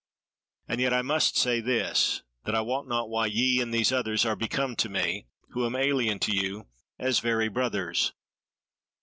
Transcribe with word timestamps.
And 0.67 0.81
yet 0.81 0.93
I 0.95 1.03
must 1.03 1.37
say 1.37 1.59
this, 1.59 2.23
that 2.45 2.55
I 2.55 2.61
wot 2.61 2.87
not 2.87 3.07
why 3.07 3.27
ye 3.27 3.61
and 3.61 3.71
these 3.71 3.91
others 3.91 4.25
are 4.25 4.35
become 4.35 4.75
to 4.77 4.89
me, 4.89 5.27
who 5.51 5.63
am 5.63 5.75
alien 5.75 6.17
to 6.21 6.35
you, 6.35 6.65
as 6.97 7.19
very 7.19 7.49
brothers." 7.49 8.11